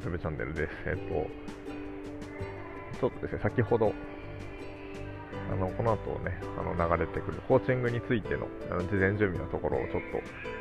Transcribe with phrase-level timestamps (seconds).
[0.00, 0.72] チャンネルです。
[0.86, 1.26] えっと、
[3.00, 3.92] ちょっとですね、先ほど、
[5.52, 10.02] あのこの後ね、あの流れてくるコーチングについてのあの事前準備のところをちょっ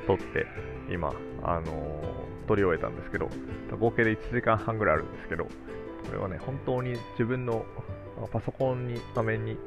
[0.07, 0.45] と撮って、
[0.89, 1.13] 今、
[1.43, 3.29] あのー撮り終えたんですけど、
[3.77, 5.49] 合計で1時間半ぐらいあるんですけど、こ
[6.11, 7.65] れはね、本当に自分の
[8.31, 9.57] パソコンに画面に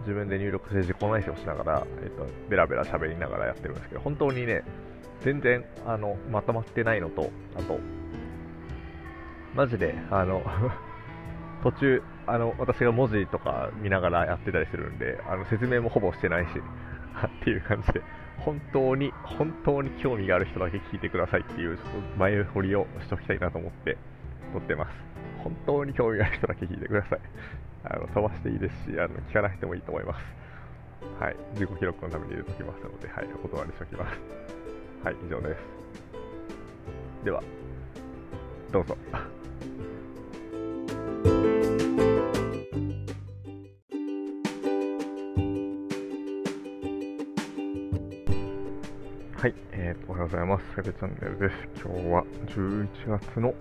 [0.00, 4.64] 自分で入力して自己内省をしながら、えっと、ベラベラ喋りながらやってるんですけど、本当にね、
[5.20, 7.78] 全然あのまとまってないのと、あと、
[9.54, 10.42] マジで、あの、
[11.62, 16.50] 途中、あの、私が文字とか見ながらやってたりするんで、あの、説明もほぼしてないし、
[17.26, 18.02] っていう感じで、
[18.38, 23.98] 本当に、本当に興味がある人だけ聞いてくださいっていう、ちょっと前振りをしときたいなと思って
[24.52, 24.90] 撮ってます。
[25.44, 27.20] 本当に興味がある人だけ聞いてください。
[27.84, 30.24] あの、飛ばしていいですし、あの、聞かなくてもいいと思います。
[31.20, 31.36] はい。
[31.52, 33.28] 自己記録のために入れておきますので、はい。
[33.34, 34.20] お断りしておきます。
[35.04, 35.82] はい、以上です。
[37.24, 37.42] では、
[38.72, 38.96] どうぞ。
[49.36, 50.64] はい、えーと、おはようございます。
[50.74, 51.54] セベチャンネルです。
[51.84, 53.54] 今日は11月の、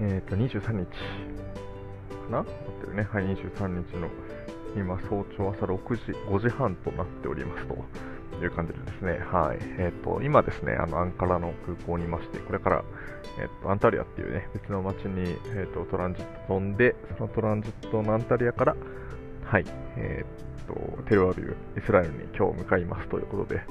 [0.00, 2.36] えーと、23日かな？
[2.38, 3.08] なってるね。
[3.10, 4.10] はい、23日の
[4.76, 7.76] 今、早朝朝6時、5時半となっておりますと
[8.36, 12.84] いう感じでですね、はい、えーと、今ですね、あの、アンカラの空港にいまして、これから、
[13.38, 18.76] えーと、アンタリアっていうね、別の街に、えーと、トランジット飛んで、そのトランジットのアンタリアから、
[19.44, 19.64] はい、
[19.96, 23.62] えーと、テルアビブ、イスラエルに今日向かいますということで、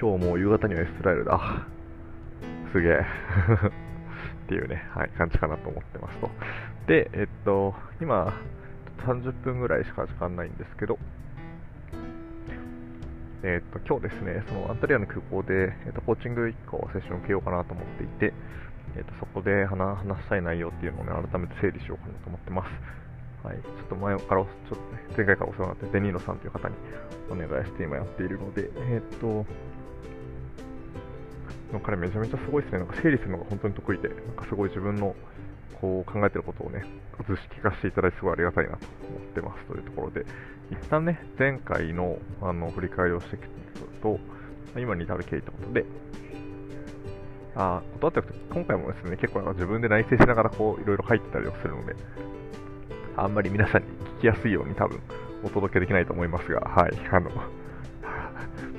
[0.00, 1.66] 今日もう夕方にはイスラエルだ。
[2.72, 3.00] すげえ。
[4.44, 6.30] っていうね、はい、感じかなと思ってますと。
[6.86, 8.34] で、えっと、今、
[9.06, 10.98] 30分ぐらいしか時間ないんですけど、
[13.44, 18.32] えっと、今日ですね、そのアンタリアの空港で、えっと、コーチング1個セッション受けようかなと思っていて、
[18.96, 22.70] えっと、そこで話したい内容っていうのをね、改めて整理しようかなと思ってます。
[23.42, 26.76] はい、ちょっと前から、ちょっとね、前回からお世話になって、デニーノさんという方に
[27.30, 29.44] お願いして今やっているので、えっと、
[31.82, 32.78] 彼めちゃめちゃすごいですね。
[32.78, 35.16] なんか整理するのが本当に得意で、なんかすごい自分の
[35.80, 36.86] こう考えてることをね、
[37.26, 40.24] 図式化していただいてすごいありがたいなと思ってますというところで、
[40.72, 43.48] 一旦ね、前回のあの振り返りをしていく
[44.02, 44.18] と、
[44.76, 45.84] 今に至る経緯ということで、
[47.54, 51.94] あ、断っておくと、今回もですね、結構なんか自分で内省しながらこういろいろ書いてたりをするので、
[53.16, 53.88] あんまり皆さんに
[54.18, 55.00] 聞きやすいように多分
[55.44, 57.30] お届けできないと思いますが、はい、あの、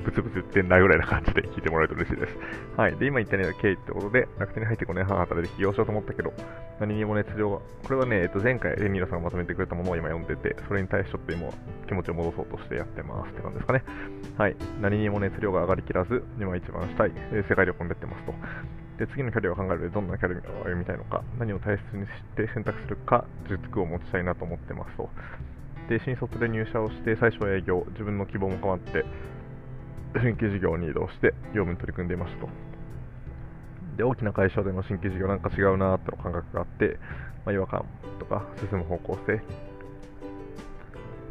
[0.04, 2.36] ブツブツ言ってんなぐらいな感じで聞いてもらえると嬉しいです。
[2.76, 2.96] はい。
[2.96, 6.32] で、今言ったような経緯ってことで、楽天に入って5年半働いて起業しようと思ったけど、
[6.78, 11.50] 何にも熱量が、これはね、えっと、前回レニーラさんがまとめてくれたものを今読んでて、それに対してちょっと今
[11.88, 13.82] 気持ちを戻そうとしてやってますって感じですかね。
[14.36, 14.56] はい。
[14.80, 18.34] 何にも熱量が上がりきらず、今一番したい、え世界旅行に出てますと。
[18.98, 25.10] で、次のキャリアを考えるでどんなキャリアを歩みたいのか、何を大切にして選択するか、軸を持ちたいなと思ってますと。
[25.88, 29.04] で、新卒で入社をして、最初は営業、自分の希望も変わって、
[30.20, 32.48] 新規事業に移動して業務に取り組んでいましたと。
[33.96, 36.98] で、大きな会社での新規事業なんか違うなーっての感覚があって、
[37.44, 37.84] まあ、違和感
[38.18, 39.42] とか進む方向性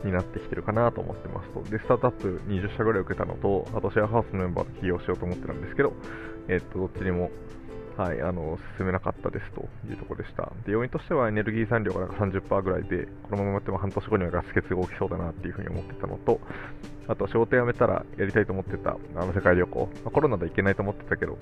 [0.05, 1.61] になってきてるかなと思ってますと。
[1.63, 5.93] で、スタートアップ20社ぐらい受けたのと、あとシェアハウスのメンバーと起業しようと思ってるんですけど、
[6.47, 7.31] えっと、どっちにも、
[7.97, 10.51] はい、あの、進めなかったですというところでした。
[10.65, 16.39] で、要因としてはエネルギー産量がなんか30%ぐらいで、このままやっても半年後にはガス欠が起きそうだなっていうふに思ってたのと、
[17.07, 21.37] あと仕事辞めたらやりたいと思ってたあの世界旅行、まあ、コロナで行けないと思ってたけど、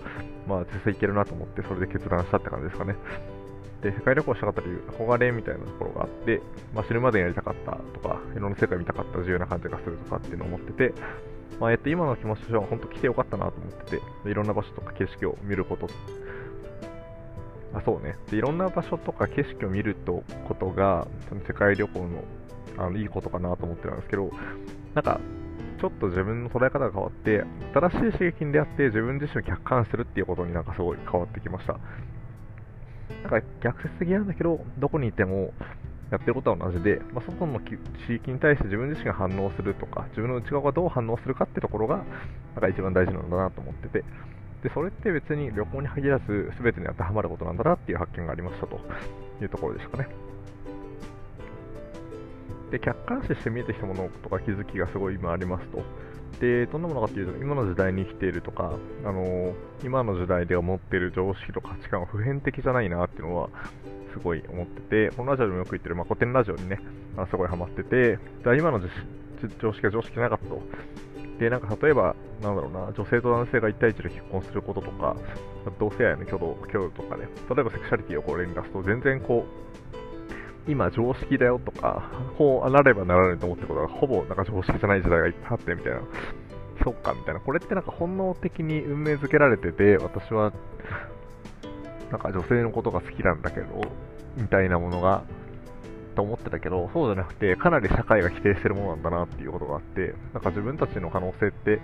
[0.48, 2.96] まあ実際行けるなと思ってそれで決断したって感じですかね。
[3.82, 6.42] で、世界旅行したかった理由、憧れみたいなところがあって、
[6.74, 10.94] まあ、死ぬまでにやりたかったとか、いろんな世界見たかった自由な感じがするとかっていうのを思ってて、
[11.60, 15.88] まあ、えっと、今の気持ちとしては本当来てよかったなと思ってて、いろんな場所とか景色を見ること、
[17.74, 18.16] あ、そうね。
[18.30, 22.24] で、いろんな場所とか景色を見るとことが、その世界旅行の
[22.78, 24.32] あのいいことかなと思ってたんですけど、
[24.94, 25.20] なんか、
[25.80, 27.44] ちょっと自分の捉え方が変わって、
[27.74, 31.80] 新しい刺激に出会って自分自身を客観するっていうことになんかすごい変わってきました。
[33.24, 35.54] なんか逆説的なんだけど、どこにいても
[36.12, 42.06] やってることは同じで、まあ、外の地域に対して自分自身が反応するとか、自分の内側がどう反応するかってところが、なん
[42.62, 44.04] か一番大事なんだなと思ってて、
[44.64, 48.80] で、それって別に旅行に限らず、全てに当てはまることなんだなっていう発見がありましたと
[49.42, 50.10] いうところでしたかね。
[52.72, 55.84] で、客観視して見えてきたものとか気づきがすごい今ありますと。
[56.40, 58.74] で、どんなものかっていうと、今の時代に生きているとか、
[59.04, 59.54] あの
[59.84, 63.50] 今の時代で持っている常識と価値観は普遍的じゃないなっていうのは、
[64.14, 66.80] すごい思ってて、このラジオでもよく言ってる、まあ、古典ラジオにね、
[67.18, 68.80] あすごいハマってて、だ今の
[69.60, 70.62] 常識が常識じゃなかったと。
[71.42, 75.16] で、なんか例えば、なんだろうな、女性と男性が1対1で結婚することとか、
[75.80, 79.48] 同性愛の挙動挙動とかね、例えばセクシャリティをこう例に出すと、全然こ
[80.68, 86.02] う、今常識だよとか、こうなればならないと思ってることがほぼなんか常識じゃない時代がいっぱいあってみたいな、
[86.84, 90.54] そっかみたいな、これってなんか本能的に運命づけられてて、私は
[92.12, 93.82] なんか女性のことが好きなんだけど、
[94.38, 95.24] みたいなものが
[96.22, 101.78] と思ってたけど、そうじゃなくて、かなり社会が否定してるものなんだなっていうことがあって、なんか自分たちの可能性って、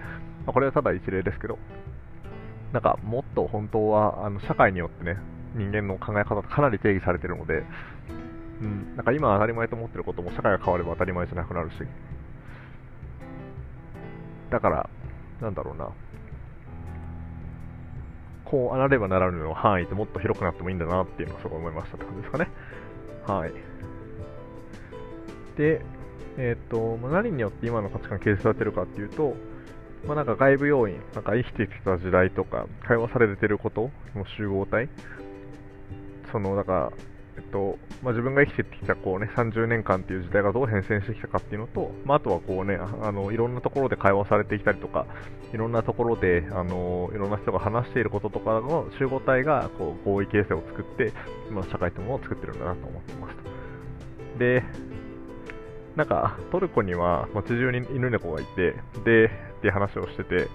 [0.46, 1.58] まあ、これはただ一例ですけど、
[2.72, 5.18] なんかもっと本当はあの社会によってね、
[5.56, 7.64] 人間の考え方かなり定義されてるので、
[8.62, 11.76] うん、なんか今当たり前と思ってることも社会が変われば当たり前じゃなくなるし、
[14.52, 14.90] だから、
[15.42, 15.90] なんだろうな、
[18.46, 22.50] こうあらればならぬの範囲ってもっと広くなってもいいんだなっていうのをすごい思いましたって感じですかね。
[23.26, 23.52] はい。
[25.58, 25.82] で、
[26.38, 29.36] えっ、ー、と、ま、何によって今の価値観形成されてるかっていうと、
[30.06, 34.90] まあ、なんか外部要因、なんか生きてきた時代とか、会話されてることの集合体、
[36.32, 36.92] その、だから、
[37.38, 45.06] えっとまあ、自分が生きてきたこう、ね、30年間っていう時代がどう変遷してきたかっていうのと、まあ、あとはこう、ね、あのいろんなところで会話されてきたりとか、
[45.54, 51.14] いろんなところであのいろんな人が話していることとかの集合体がこう合意形成を作って、
[51.50, 54.40] 今の社会というものを作ってるんだなと思ってますと。
[54.40, 54.64] で、
[55.98, 60.48] なんかトルコには街中に犬猫がいて、で、っていう話をしてて、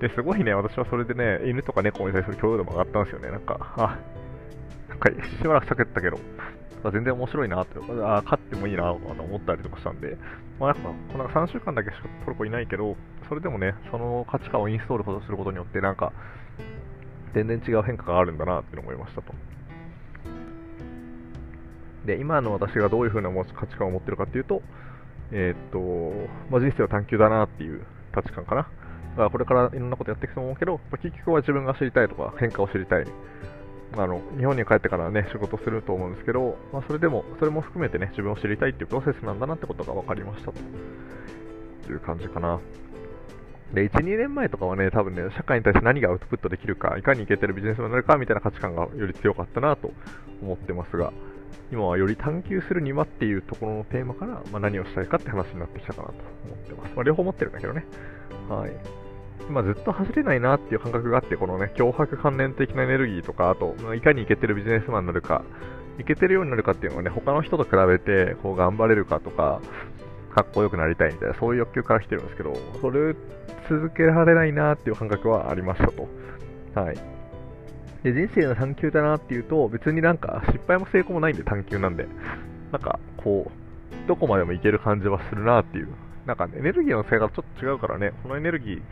[0.00, 3.30] ですごいね、私はそれでね、犬とか猫に対する共有度も上がったんですよね。
[3.30, 3.98] なんか、あ、
[4.88, 6.18] なんかしばらく避けてたけど、
[6.90, 10.16] 全然面白いなって、あ勝ってもいいなと思ったりとかしたんで、
[10.58, 12.96] まあ、なんかこの3週間だけしかトルコいないけど、
[13.28, 16.14] それでもね、その価値観をインストールすることによって、なんか、
[17.34, 19.34] 全然違う変化があるんだなって思いましたと。
[22.06, 24.62] で、今の私がどういう風な価値観を持ってるかっていうと、
[25.32, 28.62] えー、っと、まあ、人生は探求だなっていう価値観かな。
[28.62, 28.68] だ
[29.16, 33.06] からこれからいろんなことやっていくと思うけど、まあ結局は自分が知りたいとか、変化を知りたい。
[33.96, 40.58] あの日本に帰ってからね、仕事すると思うんですけど、まあ、それでも、それも含めてね、自分を知りたいっていうプロセスなんだなってことが分かりましたと
[41.90, 42.60] いう感じかな。
[43.72, 49.92] で、1、2年前とかはね、多分ね、社会に対して何がアウトプットできるか、いかにいけてるビジネスになるかみたいな価値観がより強かったなと
[50.42, 51.12] 思ってますが、
[51.72, 56.14] 今はより探求するにはっていうところのテーマから、まあ、何をしたいかって話になってきたかなと
[56.44, 56.94] 思ってます。
[56.94, 57.84] まあ、両方持ってるんだけどね。
[58.48, 58.72] はい。
[59.50, 65.44] まあ、ずっと走れないなっていう感覚があって、このね、脅迫関連的なエネルギーとか、あと、まあ、いかにいけてるビジネスマンになるか、
[65.98, 69.60] いけてるようになるかっていうのはね、他の人と比べて、こう、頑張れるかとか、
[70.34, 73.14] かっこよくなりたいみたいな、そういう欲求から来てるんですけど、それを
[73.68, 76.08] 続けられないなっていう感覚はありましたと。
[76.74, 76.96] はい。
[78.06, 82.06] で、人生の探求だなっていうと、別になんか失敗も成功もないんで探求なんで、
[82.70, 85.88] なんかこう、どこまでもいける感じはするなっていう。
[86.24, 88.82] なんか、ね、エネルギーの性がちょっと違うからね、このエネルギー、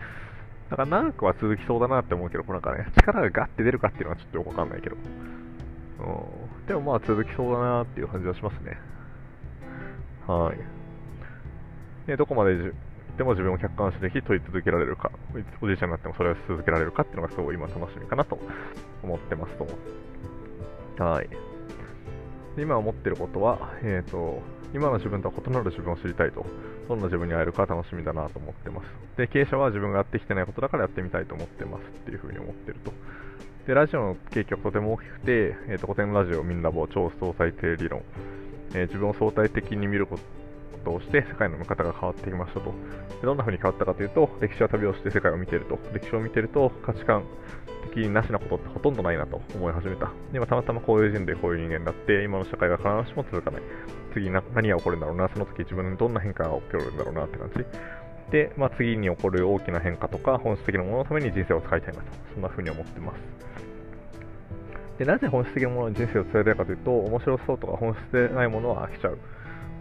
[0.76, 4.96] なんか長くは続きそうだなって思うけど、なんかね、力がガッて出るかっていうのはちょっとよくわかんないけど。
[4.96, 6.66] うん。
[6.66, 8.78] でもまあ続きそうだなっていう感じはしますね。
[10.26, 12.08] はい。
[12.08, 12.56] で、どこまで
[13.16, 15.10] でも自分を客観視でき問い続けられるか、
[15.60, 18.38] おじいちゃんになってもそれを続けられるかっていうのがすごい今楽しみかなと
[19.02, 21.04] 思ってますと。
[21.04, 21.28] はい。
[22.56, 24.42] 今思ってることは、えっ、ー、と、
[24.72, 26.44] 今の自分とは異なる自分を知りたいと。
[26.88, 28.86] どんな自分に会えるか楽しみだなと思ってます。
[29.16, 32.92] で、経営者は自分がやってきてないことだからやってみたいと思ってますっていうふうに思ってると。
[33.66, 38.02] で、ラジオの景況とても大きくて、えっ、ー、と、古典ラジオみんな棒超相対性理論、
[38.74, 40.43] えー、自分を相対的に見ること
[40.90, 42.72] をして世界の見方が変わってきましたと。
[43.20, 45.78] でどんな風に変わったかというと、歴史は旅をして世界を見ていると。
[45.92, 47.24] 歴史を見ていると価値観
[47.94, 50.06] 的なしなことってほとんどないなと思い始めた。
[50.32, 53.62] で今たまたまこういう人でこういう人間になって、今の社会が必ずしも続かない。
[54.12, 57.64] 次な何が起こるんだろうな、その時自分にどんな変化が起こるんだろうなって感じ。
[58.30, 63.18] で、まあ、次に起こる大きな変化とか本質的なもののために人生を使いたいなと、そんな風に思ってます。
[64.98, 69.18] でなぜ本質的なものに人生を伝えたいかというと、面白そうとか本質でないものは飽きちゃう。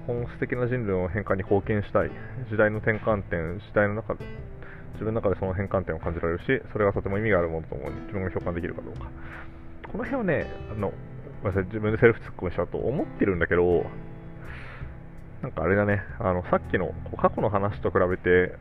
[0.08, 2.12] 本質的な人類の変化に貢献したい、
[2.50, 4.26] 時代の転換点、時代の中で、
[4.94, 9.10] 自分の中でその変換点を感じられるし、それがとても意味があるものと思に自分が共感できるかどうか。
[9.92, 10.94] この辺はね、あの、
[11.44, 13.86] 自分でセルフツッコミしちゃうと思ってるんだけど、
[15.42, 18.56] なんかあれだね、あの、さっきの過去の話と比べて、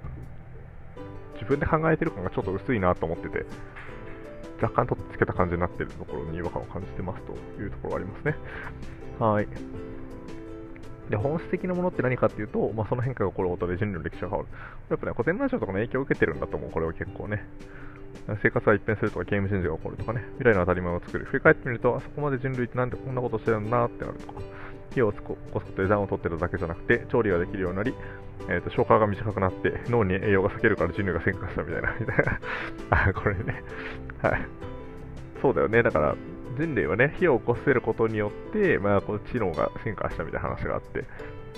[1.34, 3.46] 自分で考えてる感がちょっと薄いなと思ってて、
[4.60, 8.36] 若干とっつけた感じになってるところに違和感を感じてますというところがありますね。
[9.18, 9.48] はい。
[11.12, 14.50] で、本質的なものって何かっていうと、まあ、その変化が起こることで人類の歴史が変わる。
[14.88, 17.44] やっぱね、古典ラジオとかの影響を受けてるんだと思う、これは結構ね。
[18.42, 21.26] 生活が一変するとか、ゲームチェンジが起こるとかね、未来の当たり前を作る。
[21.26, 24.40] 振り返ってみると、あそこまで人類ってなんでこんなことしてるんだってなるとか、
[24.94, 27.94] 火を起こすことで暖を取ってただけじゃなくて、調理ができるようになり、
[28.48, 32.40] えーと、消化が短くなって、脳に栄養が避けるから人類が進化したみたいな、みたいな。
[33.10, 33.62] あ、これね。
[34.22, 34.46] はい。
[35.42, 35.82] そうだよね。
[35.82, 36.16] だから、
[36.58, 41.04] 人類はね、火を起こせることによって、まあ、この知能が進化したみたいな話があって、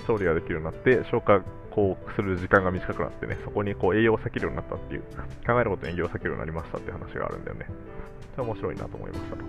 [0.07, 5.01] 調理ができるようになって、消化こうする時間が短くなってね、そこにこう栄養を避けるようになったっていう、
[5.45, 7.67] 考えることに栄養を避けるようになりましたっていう話があるんだよね。
[8.35, 9.43] それは面白いなと思いましたと。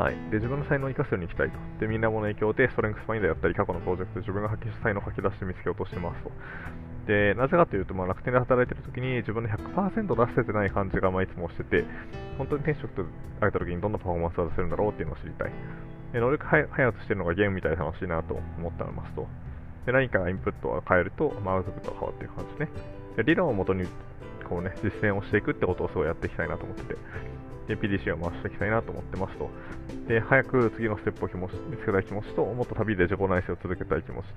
[0.00, 0.14] はい。
[0.30, 1.58] で、自分の才能を生かすようにいきたいと。
[1.80, 6.30] で、みんなもの影響で、ストレングスファインダーやったり、過去のプロジェクトで自分が発揮した才能を書き出して見つけようとしてますと。
[7.08, 11.84] で、なぜかというと、まあ、楽天で働いてる時に自分の100%出せてない感じが、まあ、いつもしてて、
[12.36, 13.02] 本当に転職と
[13.40, 15.52] 会えた時にどんなパフォーマンスを出せるんだろうっていうのを知りたい。
[16.12, 19.26] で能力開発してるのがゲームみたいで楽しいなと思ってますと。
[19.86, 22.68] で何かインプットを変えると、まあ、アウトプットが変わっていく感じね。
[23.16, 23.86] で理論をもとに
[24.48, 26.96] こう、ね、実践をしていくってことをすごいやっていきたいなと思ってて、
[27.68, 29.50] で PDC を回していきたいなと思ってますと。
[30.08, 31.28] で、早く次のステップを
[31.68, 34.28] 見つけたい気持ちと、もっと旅で自己内省を続けたい気持ち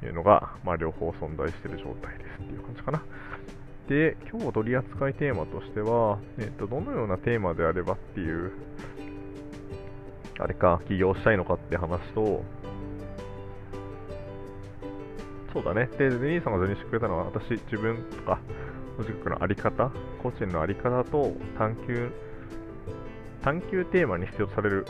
[0.00, 3.02] というのが、まあ、両方存在している状態ですっていう感じかな。
[3.88, 8.52] で、今日取り扱いテーマとしては、えっ、と、どのようなテーマであればっていう
[10.40, 12.44] あれか、起業したいのかって話と、
[15.52, 15.88] そうだね。
[15.98, 18.38] で、デニーさんが図にしてくれたのは、私、自分とか、
[18.98, 19.90] ロジックのあり方、
[20.22, 22.12] 個人のあり方と探求、
[23.42, 24.86] 探求テーマに必要とされる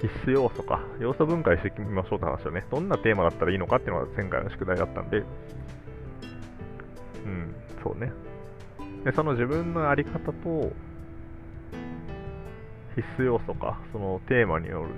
[0.00, 2.64] 必須要素か、要素分解していきましょうって話だね。
[2.70, 5.18] どんなテーマだったらいいのかっていうのが前回の宿題だったんで、
[7.24, 8.12] うん、そうね。
[9.04, 10.72] で、その自分のあり方と、
[12.94, 14.88] 必須要素か、そのテーマによる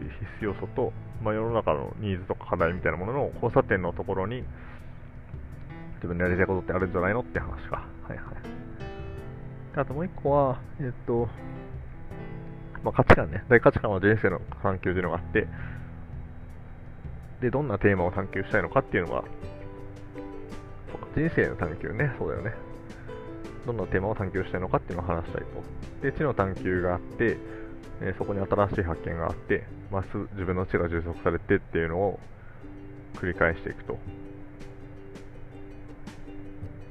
[0.41, 0.93] 必須要素と、
[1.23, 4.45] まあ、世の中のニーズとか課題みたいなものの交差点のところに、
[5.97, 7.87] 自分でやりたいことってあるんじゃないのって話か。
[8.09, 8.27] はいはい。
[9.77, 11.29] あともう一個は、えっと、
[12.83, 13.45] まあ、価値観ね。
[13.49, 15.47] 大価値観は人生の探求というのがあって、
[17.41, 19.25] で、どんなテーマを探求したいのかっていうのが、
[21.15, 22.53] 人生の探求ね、そうだよね。
[23.67, 26.07] どんなテーマを探求したいのかっていうのを話したいと。
[26.11, 27.37] で、知の探求があって、
[28.01, 32.21] えそこに新しい発見があって、ます自分の知が充足されてっていうのを
[33.17, 33.99] 繰り返していくと。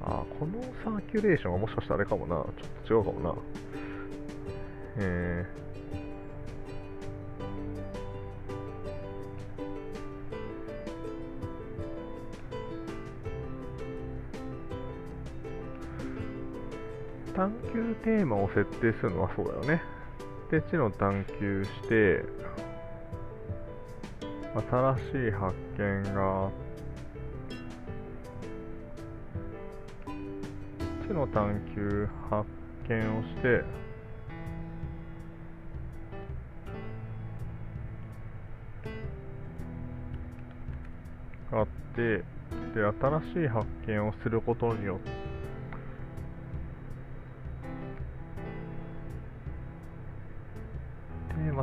[0.03, 2.36] あこのサーキュレーションはもしかしたらあれかもな。
[2.36, 3.36] ちょっと違うかもな。
[5.00, 5.66] えー
[17.38, 19.84] 探求テーマを設定するのはそうだよね。
[20.50, 22.24] で、知の探求して、
[24.56, 26.50] 新しい発見が
[31.08, 32.50] 知の探求発
[32.89, 33.63] 見をして
[41.51, 42.24] あって
[42.74, 45.16] で新しい発見をすることによって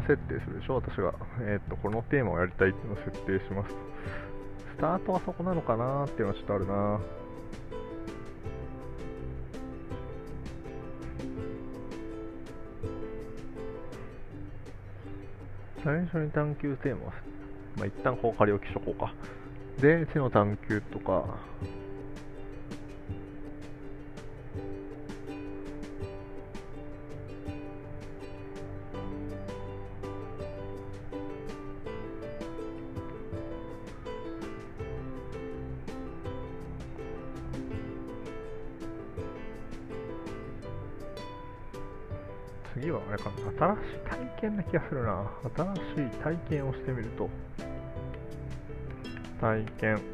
[0.07, 1.15] 設定するでしょ、私が。
[1.41, 3.75] えっ、と、このテーマをやりたいっていうのを設定します。
[4.77, 7.01] スタートはそこなのかなっていうのはちょっとあるな
[15.85, 17.13] 最初に探求テーマは、
[17.77, 19.13] まあ、一旦こう仮置きしとこうか。
[19.81, 21.25] で、知の探求とか、
[44.75, 45.31] キャフルな。
[45.57, 47.31] 新しい体験をしてみると。
[49.41, 50.14] 体験。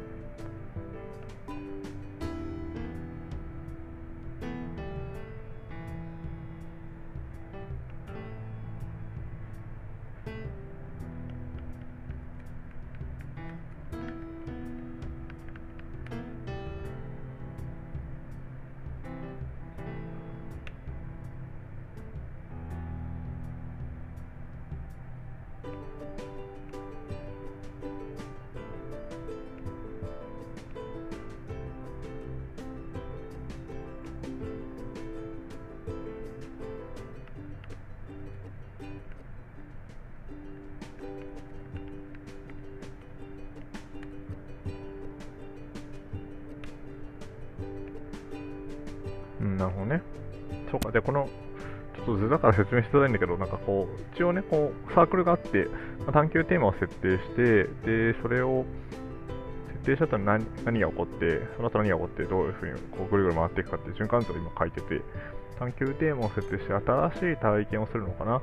[52.19, 55.67] そう、で、この、ちちょっと図だから説明しづらいんだけど、なんかこう、一応ね、こう、サークルがあって、
[55.99, 58.65] まあ、探求テーマを設定して、で、それを、
[59.73, 65.01] 設定した後に何何が起こって、その後何が起こって、どういうふうにこうぐるぐる回っていくかっていう循環図を今書いてて、
[65.57, 68.41] 探求テーマを設定して新しい体験をするのかな？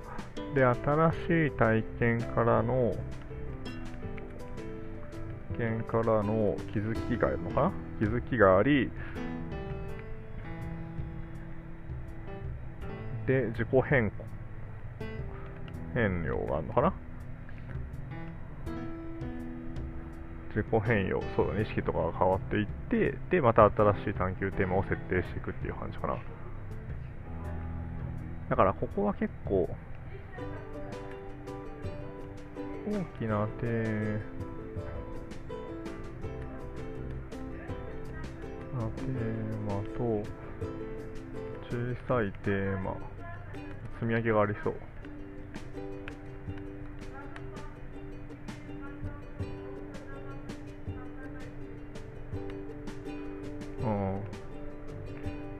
[0.54, 2.94] で、新しい体験からの、
[5.58, 7.72] 体験からの気づきがあるのかな？
[8.00, 8.90] 気づきがあり、
[13.28, 14.25] で、自己変更、
[15.92, 16.94] 変量があるのかな？
[20.49, 26.16] 自己変容、そうだね、意識とかが変わっていって、で、また新しい探求テーマを設定していくっていう感じかな。
[28.49, 29.68] だから、ここは結構、
[32.87, 34.18] 大きなテ
[38.97, 40.23] テーマと
[41.68, 41.76] 小
[42.08, 42.97] さいテーマ。
[43.98, 44.74] 積み上げがありそう。
[53.82, 54.20] うん。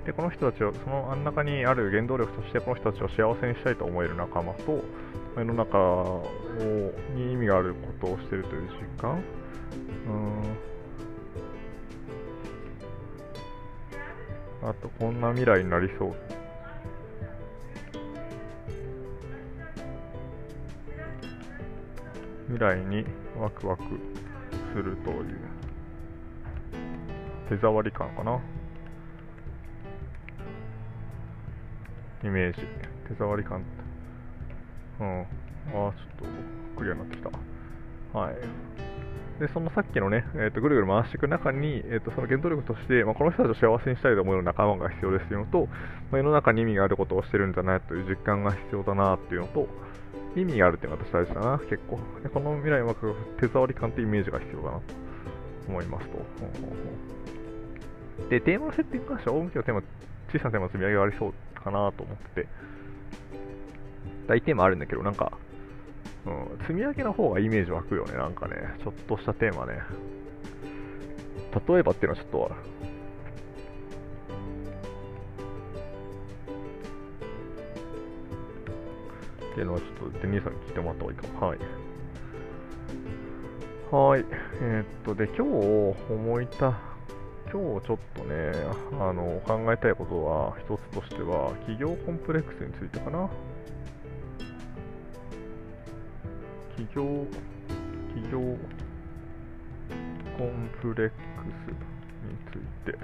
[0.04, 4.85] でこの人たちをその真ん中にある原動力としてこの人たちを幸せにしたいと思える仲間と
[5.37, 6.30] 世の中を
[7.14, 9.23] に意味があることをしているという実感。
[14.62, 14.68] うん。
[14.68, 16.38] あとこんな未来になりそう。
[22.49, 23.05] 未来に
[23.38, 23.83] ワクワク
[24.73, 25.38] するという。
[27.49, 28.40] 手触り感かな。
[32.25, 32.61] イメージ。
[33.09, 33.62] 手触り感。
[35.00, 35.21] うん。
[35.21, 35.26] ああ
[35.73, 36.25] ちょっと
[36.76, 37.31] クリアになってきた。
[38.19, 38.35] はい。
[39.40, 45.67] で、そのさっきのね、えーと、ぐるぐる回していく中に、えーと、その原動力として、まあ、この人たちを幸せにしたいと思うような仲間が必要ですというのと、
[46.11, 49.69] まあ、世の中に意味があることをしてるんじゃないという実感が必要だなっていうのと、
[50.40, 51.99] 意味があるっていうのが私大事だな、結構。
[52.33, 54.83] この未来うまく手触り感ってイメージが必要だなと
[55.68, 56.18] 思いますと。
[58.31, 59.83] で、テーマの設定に関しては、大向きのテーマ、
[60.33, 62.48] 小さなテーマの積み上げがありそうかなと思ってて、
[64.27, 65.33] 大テーマあるんだけど、なんか、
[66.27, 69.81] うん、積み上げの方がイメージ湧くよね、なんかね、ちょっとしたテーマね。
[71.66, 72.51] 例えばっていうのはちょっと、
[79.59, 81.49] っていうのはちょっとデニーさんに聞いてもらった方がいいかも。
[81.49, 81.59] はい。
[83.90, 84.25] はい。
[84.62, 85.42] えー、っと、で、今日
[86.12, 86.79] 思いた、
[87.51, 88.53] 今日ちょっとね、
[89.01, 93.29] あの、考えたいことは、一つとしては、企業コンプレックスについてかな。
[96.77, 97.27] 企業、
[98.14, 98.38] 企業
[100.38, 101.14] コンプレック
[101.66, 101.73] ス
[102.23, 102.99] について。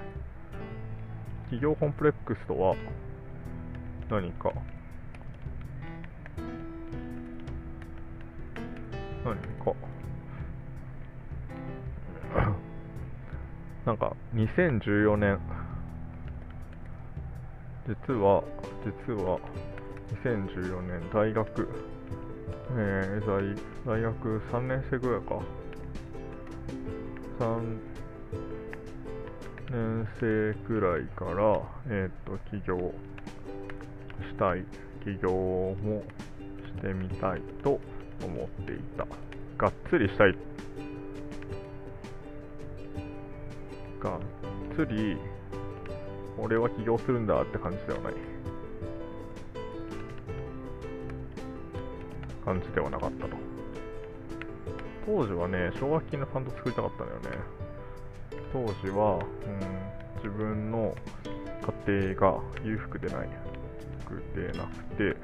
[1.49, 2.75] 企業コンプレックスとは
[4.09, 4.53] 何か
[9.25, 9.35] 何？
[9.35, 9.73] か。
[13.87, 15.39] なんか2014年。
[17.87, 18.43] 実は
[19.07, 19.39] 実は
[20.23, 21.67] 2014年大学。
[22.77, 25.39] えー、大大学3年生ぐらいか。
[27.39, 27.77] 3
[29.71, 31.59] 年生くらいから、
[31.89, 32.93] えっ、と起業
[34.21, 34.63] したい。
[35.03, 36.03] 起業も
[36.77, 37.79] してみたいと
[38.23, 39.05] 思っていた
[39.57, 40.35] がっつりしたい
[43.99, 44.19] がっ
[44.75, 45.17] つり
[46.37, 48.13] 俺は起業するんだって感じではない
[52.43, 53.35] 感じではなかったと。
[55.05, 57.65] 当時はね、奨学金のファンド作りたかったんだよね。
[58.53, 59.59] 当時は、うん、
[60.17, 60.95] 自分の
[61.87, 63.29] 家庭が裕福でない
[64.05, 65.17] くてなくて、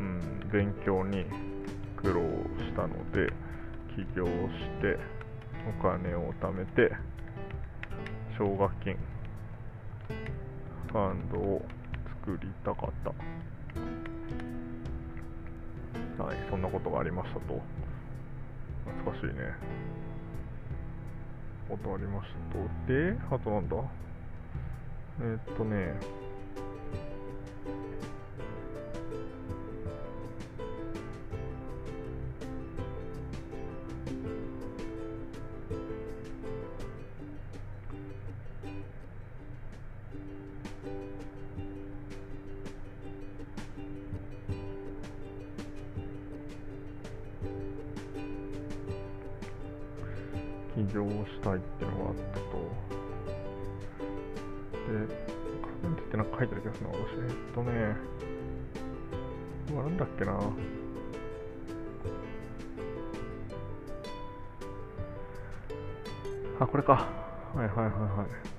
[0.00, 1.24] うん、勉強に
[1.96, 2.20] 苦労
[2.58, 3.32] したので、
[3.94, 4.30] 起業し
[4.80, 4.98] て
[5.68, 6.92] お金を貯めて、
[8.38, 8.96] 奨学金
[10.92, 11.64] ファンドを
[12.24, 13.10] 作りたかった。
[16.22, 17.60] はい、そんなことがありましたと。
[18.84, 19.32] 懐かしいね。
[21.68, 22.92] ことありましたと。
[22.92, 23.76] で、あとなんだ？
[25.20, 25.94] えー、っとね、
[50.76, 52.46] 起業したいっていうのがあったと。
[54.86, 55.06] で、
[55.62, 57.00] カフェンってなんか書いてる気がするな、私。
[57.16, 58.16] えっとね、
[59.74, 60.38] はなんだっけな
[66.58, 66.92] あ、これか。
[67.54, 68.55] はいはいはいはい。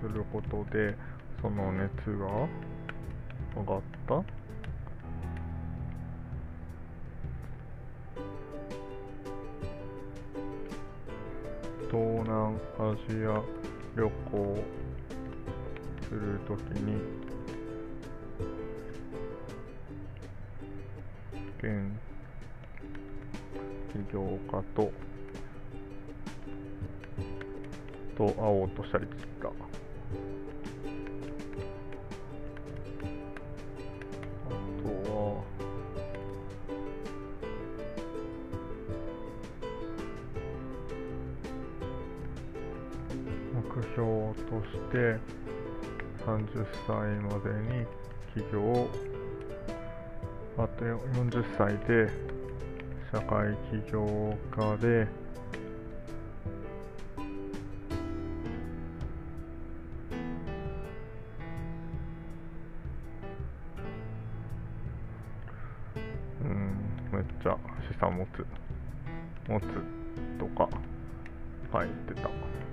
[0.00, 0.96] することで、
[1.42, 2.48] その熱が
[3.56, 4.22] 上がった。
[11.90, 13.42] 東南アジア
[13.96, 14.64] 旅行
[16.06, 17.00] するときに
[21.58, 21.90] 現
[23.92, 24.92] 起業家と
[28.18, 29.07] と会おうとしたり
[46.54, 47.86] 30歳までに
[48.34, 48.88] 起業
[50.56, 52.10] あと40歳で
[53.12, 55.06] 社会起業家で
[66.42, 67.56] うんめっちゃ
[67.90, 68.46] 資産持つ
[69.48, 69.64] 持つ
[70.38, 70.68] とか
[71.72, 72.67] 書いてた。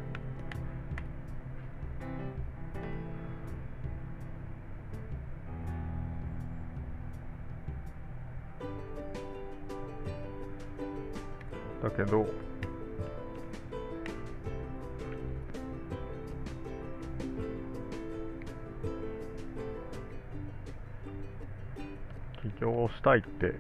[23.15, 23.54] いって。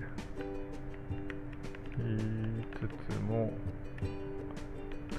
[1.97, 2.19] 言い
[2.73, 3.53] つつも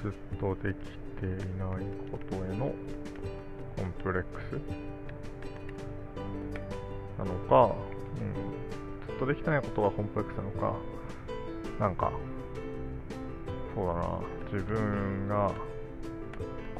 [0.01, 0.77] ずっとでき
[1.19, 2.71] ていないことへの
[3.75, 4.61] コンプレックス。
[7.17, 7.75] なのか、
[8.19, 10.77] うん、ずっとできてないことがコンプレックスなのか
[11.79, 12.11] なんか
[13.73, 14.19] そうだな。
[14.53, 15.51] 自分が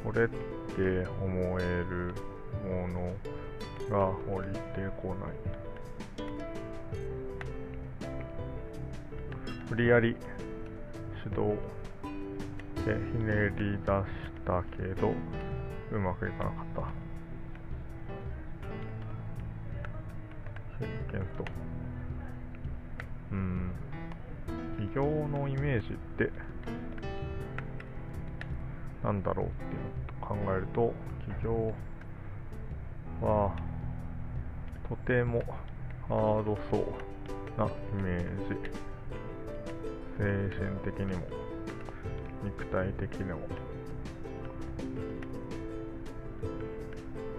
[0.03, 2.13] これって思える
[2.63, 3.13] もの
[3.89, 4.59] が降りて
[5.01, 5.66] こない。
[9.69, 10.15] 無理やり
[11.23, 11.55] 手動
[12.85, 14.05] でひねり出し
[14.45, 15.13] たけど
[15.91, 17.07] うまくいかなかった。
[20.79, 21.45] 経験と。
[23.31, 23.71] うん。
[24.77, 26.31] 起業のイメージって
[29.03, 30.93] なんだろうっていうのを考えると
[31.39, 31.73] 起業
[33.21, 33.53] は
[34.87, 35.41] とても
[36.07, 37.69] ハードそうなイ
[38.01, 38.96] メージ。
[40.17, 40.23] 精
[40.57, 41.27] 神的にも
[42.43, 43.39] 肉体的にも。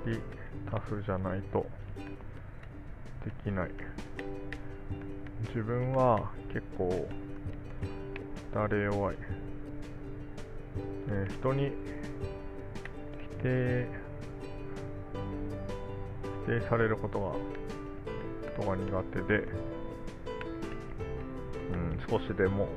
[0.07, 0.19] リ
[0.71, 1.67] タフじゃないと
[3.25, 3.71] できない。
[5.49, 7.09] 自分は結構
[8.55, 9.17] 誰弱い、
[11.11, 11.73] え人に
[13.38, 13.87] 否定
[16.47, 17.27] 否定されることが
[18.57, 19.49] ことが苦手で、
[22.09, 22.68] 少しでも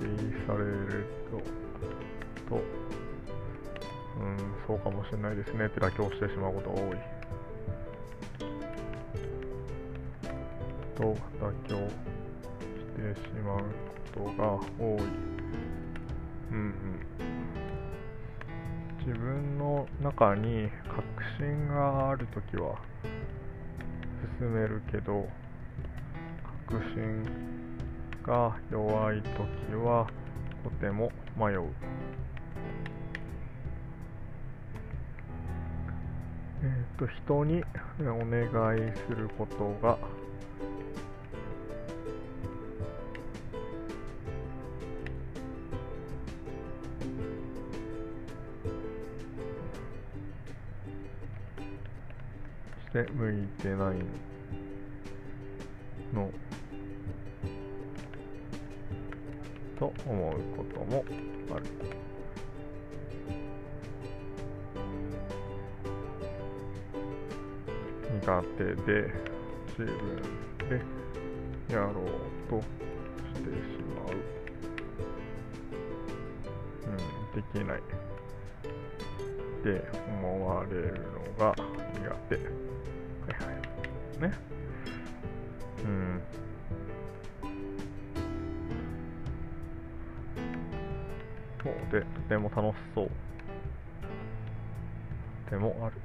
[0.00, 1.62] 否定されると
[2.48, 2.62] と、
[4.20, 4.36] うん、
[4.66, 6.98] そうかもしれないですねって妥協してしまうことが多い。
[10.96, 11.02] と
[11.40, 13.58] 妥協してしまう
[14.14, 15.02] ことが多い。
[16.50, 17.02] うんうん。
[19.06, 21.02] 自分の中に確
[21.38, 22.76] 信があるときは
[24.38, 25.28] 進めるけど
[26.68, 27.24] 確信
[28.22, 29.28] が弱いと
[29.68, 30.06] きは
[30.62, 31.64] とても迷う。
[36.64, 37.62] えっ、と人に
[38.00, 39.98] お願いすることが
[52.86, 54.31] して向いてない。
[59.82, 61.04] と思うことも
[61.52, 61.64] ある
[68.20, 69.10] 苦手で
[69.70, 70.22] 自分
[70.68, 72.06] でやろう
[72.48, 74.14] としてしまう、
[76.86, 77.82] うん、できないっ
[79.64, 79.66] て
[80.22, 81.02] 思われる
[81.38, 82.36] のが苦手。
[82.36, 83.50] はいは
[84.18, 84.30] い。
[84.30, 84.61] ね。
[91.92, 93.10] そうで、とても楽しそう。
[95.50, 95.96] でもある。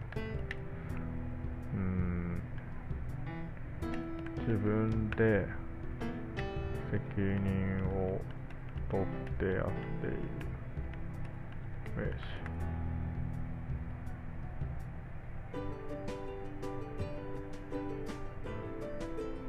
[1.74, 2.42] うん。
[4.40, 5.48] 自分で
[6.92, 8.20] 責任を
[8.92, 9.06] 取っ
[9.40, 9.66] てやっ
[10.02, 10.18] ている。
[11.96, 12.18] 名詞。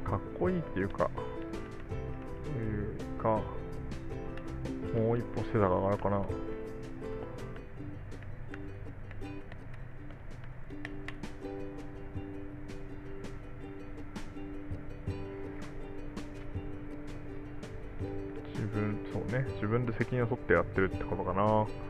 [0.05, 1.09] かっこいいっていうか
[2.45, 3.41] と、いうか、
[4.93, 6.25] もう一歩背高が上がるかな。
[18.49, 21.88] 自分、そうね、自分で責任を取ってやってるってことかな。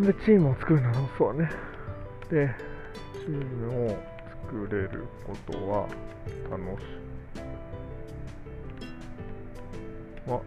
[0.00, 1.50] 分でチームを作るのはそうね。
[2.30, 2.50] で、
[3.20, 3.98] チームを
[4.46, 5.86] 作れることは
[6.50, 6.84] 楽し
[10.26, 10.30] い。
[10.30, 10.40] は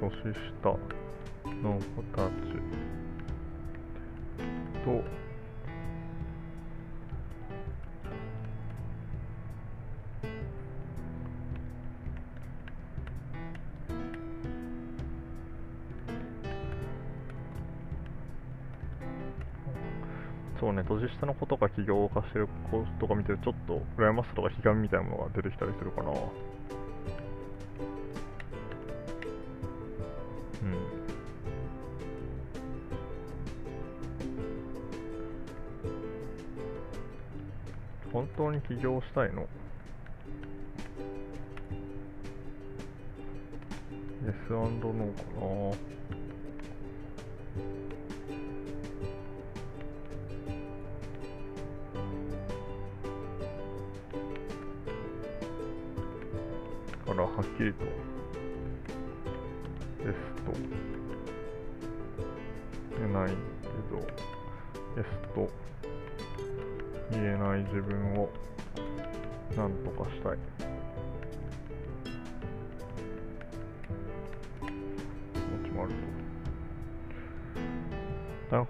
[0.00, 0.10] 年
[0.62, 0.70] 下
[1.62, 2.30] の子たち
[4.84, 5.02] と
[20.58, 26.12] そうね、年下の子とか起業化してる子とか見てるとちょっと羨ましさとか悲願みたいなものが出てきたりするかな。
[38.12, 39.46] 本当に起業したいの
[44.24, 45.99] ?Yes& ノーかな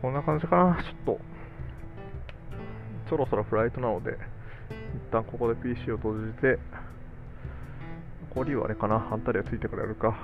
[0.01, 1.21] こんな感じかな、ちょっと。
[3.09, 6.59] そろそろフライトなので、一旦ここで PC を閉じて、
[8.31, 10.17] 残りはあれかな、あんたりはついてからやるか。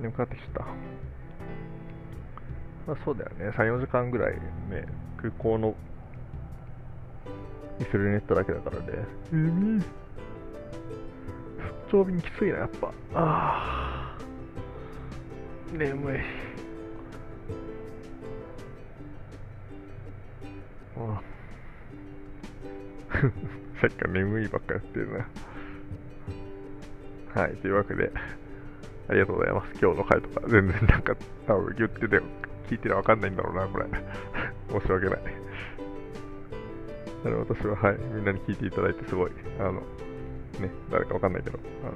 [0.00, 0.60] 眠くなってきた。
[2.86, 5.74] まあ、そうだよね、3、4時間ぐらいね、空港の
[7.80, 8.86] イスルネットだけだからね。
[9.32, 9.84] 眠い。
[11.90, 12.88] 出張便きついな、やっぱ。
[13.14, 14.18] ああ。
[15.72, 16.47] 眠い。
[23.80, 25.28] さっきから眠いばっかやってるな。
[27.34, 28.10] はい、というわけで、
[29.08, 29.72] ありがとうございます。
[29.80, 32.20] 今日の回とか、全然なんか、多分言ってて、
[32.68, 33.86] 聞いてるわかんないんだろうな、これ。
[34.80, 35.20] 申し訳ない。
[37.24, 39.82] あの私は、はい、みんなに聞いていただいて、すごい、あの、ね、
[40.90, 41.92] 誰かわかんないけど、あの、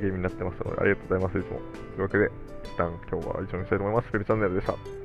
[0.00, 1.60] 励みになってますので、ありがとうございます、いつも。
[1.94, 2.30] というわけで、
[2.64, 4.08] 一旦今日は以上にしたいと思います。
[4.08, 4.99] フェルチャンネルでした。